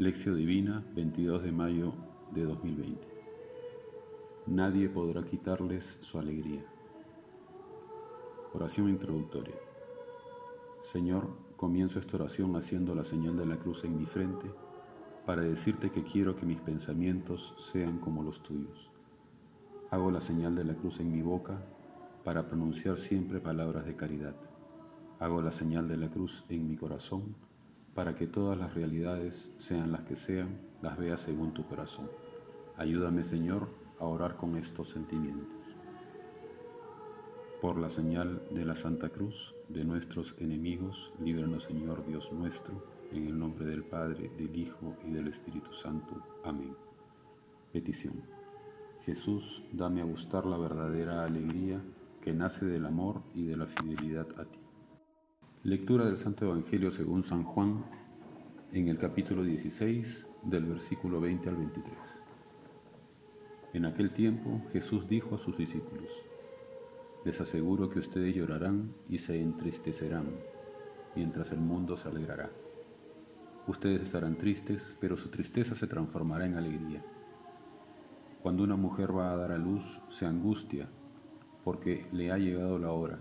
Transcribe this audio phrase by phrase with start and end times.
[0.00, 1.92] Lección Divina, 22 de mayo
[2.30, 3.06] de 2020.
[4.46, 6.64] Nadie podrá quitarles su alegría.
[8.54, 9.56] Oración introductoria.
[10.80, 14.50] Señor, comienzo esta oración haciendo la señal de la cruz en mi frente
[15.26, 18.90] para decirte que quiero que mis pensamientos sean como los tuyos.
[19.90, 21.62] Hago la señal de la cruz en mi boca
[22.24, 24.34] para pronunciar siempre palabras de caridad.
[25.18, 27.49] Hago la señal de la cruz en mi corazón
[27.94, 32.10] para que todas las realidades, sean las que sean, las veas según tu corazón.
[32.76, 35.48] Ayúdame, Señor, a orar con estos sentimientos.
[37.60, 43.26] Por la señal de la Santa Cruz de nuestros enemigos, líbranos, Señor Dios nuestro, en
[43.26, 46.24] el nombre del Padre, del Hijo y del Espíritu Santo.
[46.42, 46.74] Amén.
[47.70, 48.22] Petición.
[49.02, 51.82] Jesús, dame a gustar la verdadera alegría
[52.22, 54.58] que nace del amor y de la fidelidad a ti.
[55.62, 57.84] Lectura del Santo Evangelio según San Juan
[58.72, 61.94] en el capítulo 16 del versículo 20 al 23.
[63.74, 66.08] En aquel tiempo Jesús dijo a sus discípulos,
[67.26, 70.30] Les aseguro que ustedes llorarán y se entristecerán,
[71.14, 72.50] mientras el mundo se alegrará.
[73.66, 77.04] Ustedes estarán tristes, pero su tristeza se transformará en alegría.
[78.42, 80.88] Cuando una mujer va a dar a luz, se angustia,
[81.64, 83.18] porque le ha llegado la hora,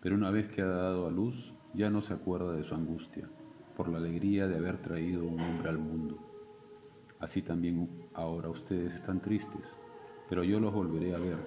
[0.00, 3.28] pero una vez que ha dado a luz, ya no se acuerda de su angustia
[3.76, 6.18] por la alegría de haber traído un hombre al mundo.
[7.18, 9.76] Así también ahora ustedes están tristes,
[10.28, 11.38] pero yo los volveré a ver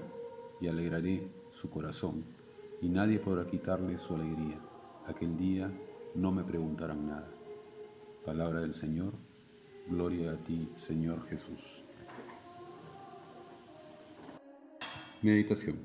[0.61, 2.25] y alegraré su corazón,
[2.81, 4.59] y nadie podrá quitarle su alegría.
[5.07, 5.71] Aquel día
[6.15, 7.29] no me preguntarán nada.
[8.25, 9.13] Palabra del Señor,
[9.87, 11.83] gloria a ti, Señor Jesús.
[15.21, 15.77] Meditación.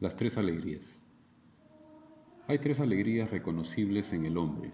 [0.00, 0.99] Las tres alegrías.
[2.50, 4.72] Hay tres alegrías reconocibles en el hombre.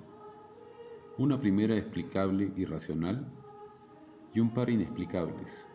[1.19, 3.31] Una primera explicable y racional
[4.33, 5.67] y un par inexplicables,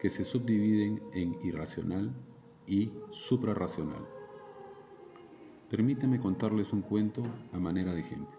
[0.00, 2.10] que se subdividen en irracional
[2.66, 4.04] y suprarracional.
[5.70, 8.36] Permítame contarles un cuento a manera de ejemplo.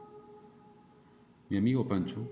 [1.47, 2.28] Mi amigo Pancho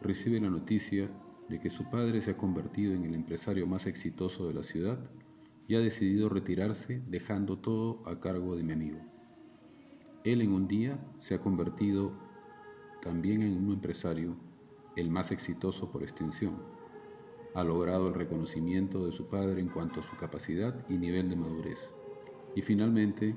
[0.00, 1.10] recibe la noticia
[1.48, 5.10] de que su padre se ha convertido en el empresario más exitoso de la ciudad
[5.66, 9.13] y ha decidido retirarse dejando todo a cargo de mi amigo.
[10.24, 12.12] Él en un día se ha convertido
[13.02, 14.36] también en un empresario,
[14.96, 16.62] el más exitoso por extensión.
[17.54, 21.36] Ha logrado el reconocimiento de su padre en cuanto a su capacidad y nivel de
[21.36, 21.92] madurez.
[22.56, 23.36] Y finalmente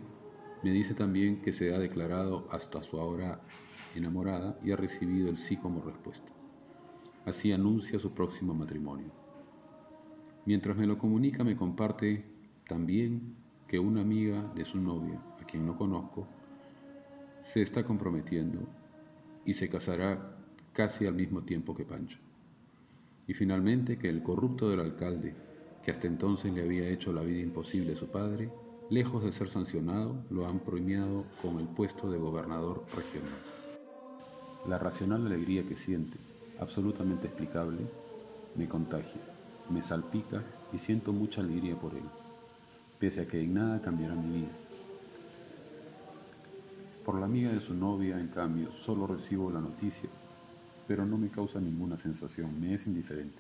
[0.64, 3.42] me dice también que se ha declarado hasta su ahora
[3.94, 6.32] enamorada y ha recibido el sí como respuesta.
[7.26, 9.12] Así anuncia su próximo matrimonio.
[10.46, 12.24] Mientras me lo comunica me comparte
[12.66, 13.36] también
[13.68, 16.30] que una amiga de su novia, a quien no conozco,
[17.54, 18.60] se está comprometiendo
[19.46, 20.36] y se casará
[20.74, 22.18] casi al mismo tiempo que Pancho.
[23.26, 25.34] Y finalmente que el corrupto del alcalde,
[25.82, 28.50] que hasta entonces le había hecho la vida imposible a su padre,
[28.90, 33.40] lejos de ser sancionado, lo han premiado con el puesto de gobernador regional.
[34.68, 36.18] La racional alegría que siente,
[36.60, 37.80] absolutamente explicable,
[38.56, 39.22] me contagia,
[39.70, 40.44] me salpica
[40.74, 42.04] y siento mucha alegría por él,
[43.00, 44.67] pese a que en nada cambiará mi vida
[47.08, 50.10] por la amiga de su novia, en cambio, solo recibo la noticia,
[50.90, 53.40] pero no me causa ninguna sensación, me es indiferente.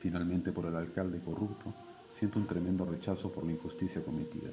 [0.00, 1.72] Finalmente, por el alcalde corrupto,
[2.14, 4.50] siento un tremendo rechazo por la injusticia cometida.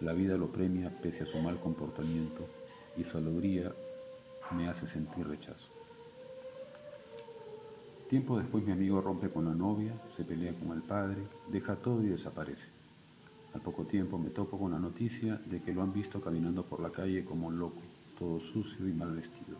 [0.00, 2.48] La vida lo premia pese a su mal comportamiento
[2.96, 3.72] y su alegría
[4.56, 5.70] me hace sentir rechazo.
[8.08, 12.02] Tiempo después mi amigo rompe con la novia, se pelea con el padre, deja todo
[12.02, 12.77] y desaparece.
[13.54, 16.80] Al poco tiempo me topo con la noticia de que lo han visto caminando por
[16.80, 17.80] la calle como loco,
[18.18, 19.56] todo sucio y mal vestido,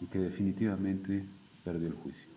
[0.00, 1.24] y que definitivamente
[1.64, 2.28] perdió el juicio,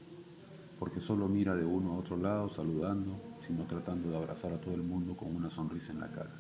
[0.79, 4.73] porque solo mira de uno a otro lado saludando, sino tratando de abrazar a todo
[4.73, 6.31] el mundo con una sonrisa en la cara.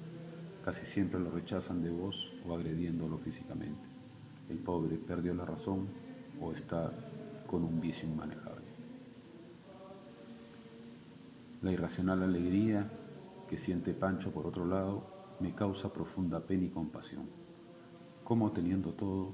[0.65, 3.79] Casi siempre lo rechazan de voz o agrediéndolo físicamente.
[4.49, 5.87] El pobre perdió la razón
[6.41, 6.91] o está
[7.45, 8.65] con un vicio inmanejable.
[11.61, 12.89] La irracional alegría
[13.47, 15.03] que siente Pancho por otro lado
[15.39, 17.29] me causa profunda pena y compasión.
[18.23, 19.33] Como teniendo todo,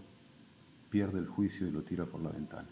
[0.89, 2.69] pierde el juicio y lo tira por la ventana.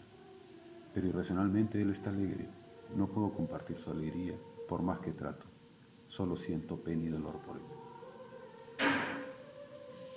[0.94, 2.46] Pero irracionalmente él está alegre.
[2.94, 4.34] No puedo compartir su alegría
[4.68, 5.46] por más que trato.
[6.08, 7.62] Solo siento pena y dolor por él.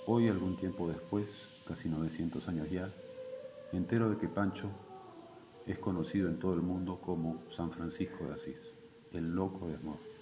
[0.06, 2.88] Hoy, algún tiempo después, casi 900 años ya,
[3.72, 4.68] me entero de que Pancho
[5.66, 8.60] es conocido en todo el mundo como San Francisco de Asís,
[9.12, 10.15] el loco de amor.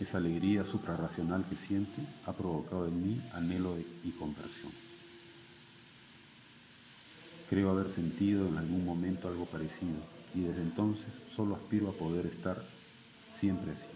[0.00, 4.72] Esa alegría suprarracional que siente ha provocado en mí anhelo y conversión.
[7.48, 10.00] Creo haber sentido en algún momento algo parecido
[10.34, 12.60] y desde entonces solo aspiro a poder estar
[13.38, 13.86] siempre así.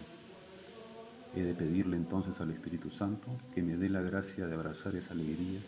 [1.35, 5.13] He de pedirle entonces al Espíritu Santo que me dé la gracia de abrazar esa
[5.13, 5.59] alegría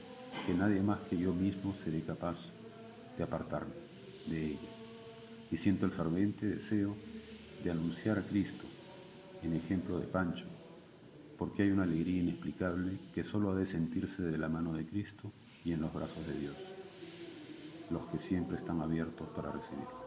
[0.46, 2.38] que nadie más que yo mismo seré capaz
[3.18, 3.74] de apartarme
[4.28, 4.70] de ella.
[5.52, 6.96] Y siento el ferviente deseo
[7.64, 8.71] de anunciar a Cristo
[9.44, 10.46] en ejemplo de Pancho,
[11.38, 15.32] porque hay una alegría inexplicable que solo ha de sentirse de la mano de Cristo
[15.66, 16.56] y en los brazos de Dios,
[17.90, 20.02] los que siempre están abiertos para recibirlos.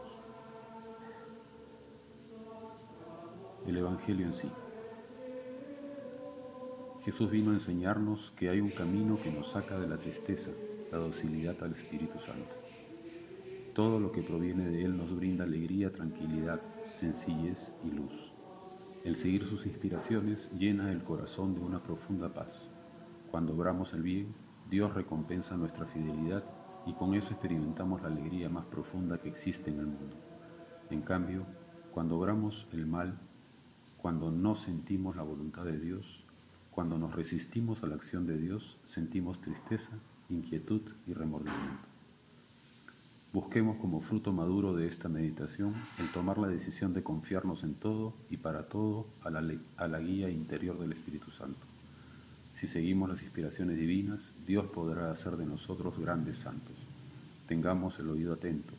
[3.67, 4.49] El Evangelio en sí.
[7.03, 10.51] Jesús vino a enseñarnos que hay un camino que nos saca de la tristeza,
[10.91, 12.49] la docilidad al Espíritu Santo.
[13.73, 16.61] Todo lo que proviene de Él nos brinda alegría, tranquilidad,
[16.99, 18.34] sencillez y luz.
[19.05, 22.59] El seguir sus inspiraciones llena el corazón de una profunda paz.
[23.29, 24.33] Cuando obramos el bien,
[24.67, 26.43] Dios recompensa nuestra fidelidad
[26.87, 30.15] y con eso experimentamos la alegría más profunda que existe en el mundo.
[30.89, 31.45] En cambio,
[31.91, 33.19] cuando obramos el mal,
[33.99, 36.25] cuando no sentimos la voluntad de Dios,
[36.71, 39.99] cuando nos resistimos a la acción de Dios, sentimos tristeza,
[40.29, 41.94] inquietud y remordimiento.
[43.35, 48.13] Busquemos como fruto maduro de esta meditación el tomar la decisión de confiarnos en todo
[48.29, 51.59] y para todo a la, guía interior del Espíritu Santo.
[52.57, 56.77] Si seguimos las inspiraciones divinas, Dios podrá hacer de nosotros grandes santos.
[57.45, 58.71] Tengamos el oído atento.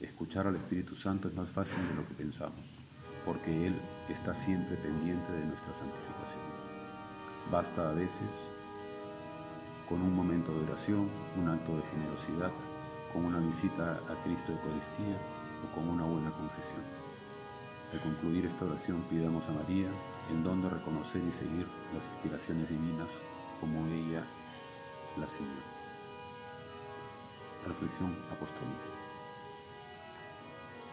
[0.00, 2.62] Escuchar al Espíritu Santo es más fácil de lo que pensamos,
[3.26, 3.74] porque Él
[4.08, 6.46] está siempre pendiente de nuestra santificación.
[7.50, 8.30] Basta a veces
[9.88, 11.08] con un momento de oración,
[11.42, 12.52] un acto de generosidad,
[13.12, 15.16] con una visita a Cristo Eucaristía
[15.64, 16.82] o con una buena confesión.
[17.92, 19.88] Al concluir esta oración pidamos a María
[20.30, 23.08] el don de reconocer y seguir las inspiraciones divinas
[23.60, 24.22] como ella
[25.18, 25.62] la siguió.
[27.66, 28.90] Reflexión apostólica.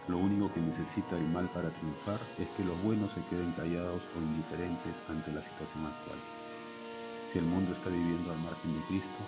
[0.07, 4.01] Lo único que necesita el mal para triunfar es que los buenos se queden callados
[4.15, 6.19] o indiferentes ante la situación actual.
[7.31, 9.21] Si el mundo está viviendo al margen de Cristo,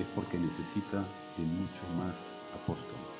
[0.00, 1.04] es porque necesita
[1.36, 2.16] de mucho más
[2.56, 3.12] apóstoles.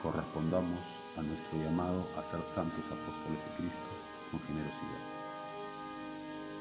[0.00, 0.78] Correspondamos
[1.16, 3.90] a nuestro llamado a ser santos apóstoles de Cristo
[4.30, 5.02] con generosidad.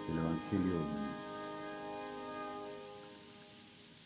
[0.09, 1.27] El Evangelio mundo.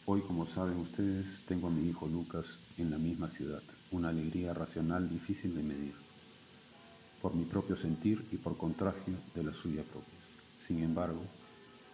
[0.06, 3.62] Hoy, como saben ustedes, tengo a mi hijo Lucas en la misma ciudad,
[3.92, 5.96] una alegría racional difícil de medir,
[7.22, 10.20] por mi propio sentir y por contragio de la suya propia.
[10.68, 11.22] Sin embargo,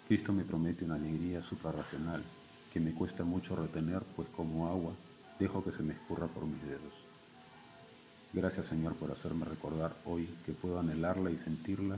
[0.07, 2.23] Cristo me promete una alegría suprarracional
[2.79, 4.93] me cuesta mucho retener, pues como agua
[5.39, 6.93] dejo que se me escurra por mis dedos.
[8.33, 11.97] Gracias Señor por hacerme recordar hoy que puedo anhelarla y sentirla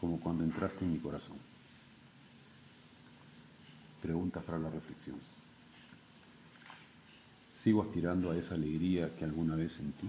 [0.00, 1.36] como cuando entraste en mi corazón.
[4.00, 5.16] Preguntas para la reflexión.
[7.62, 10.08] ¿Sigo aspirando a esa alegría que alguna vez sentí?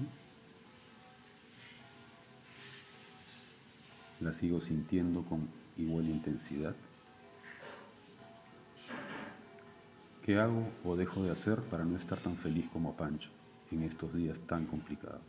[4.21, 5.47] ¿La sigo sintiendo con
[5.77, 6.75] igual intensidad?
[10.29, 13.31] ¿Qué hago o dejo de hacer para no estar tan feliz como Pancho
[13.71, 15.23] en estos días tan complicados?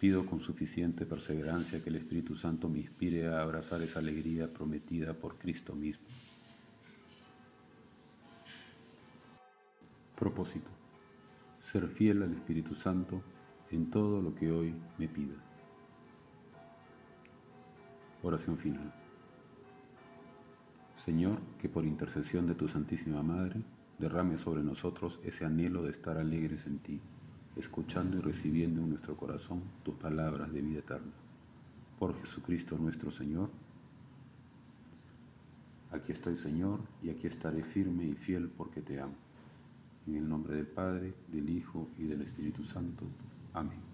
[0.00, 5.12] Pido con suficiente perseverancia que el Espíritu Santo me inspire a abrazar esa alegría prometida
[5.12, 6.06] por Cristo mismo.
[10.18, 10.70] Propósito.
[11.60, 13.22] Ser fiel al Espíritu Santo
[13.70, 15.36] en todo lo que hoy me pida.
[18.22, 19.03] Oración final.
[21.04, 23.60] Señor, que por intercesión de tu Santísima Madre
[23.98, 26.98] derrame sobre nosotros ese anhelo de estar alegres en ti,
[27.56, 31.12] escuchando y recibiendo en nuestro corazón tus palabras de vida eterna.
[31.98, 33.50] Por Jesucristo nuestro Señor.
[35.90, 39.14] Aquí estoy, Señor, y aquí estaré firme y fiel porque te amo.
[40.06, 43.04] En el nombre del Padre, del Hijo y del Espíritu Santo.
[43.52, 43.93] Amén.